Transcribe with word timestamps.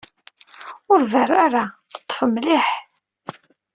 Ur 0.91 1.01
berru 1.11 1.35
ara! 1.45 1.63
Ṭṭef 1.99 2.19
mliḥ! 2.33 2.67